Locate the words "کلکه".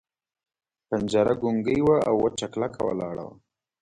2.53-2.81